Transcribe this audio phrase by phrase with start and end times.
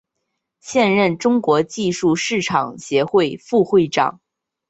[0.59, 4.19] 现任中国技术市场协会副会长。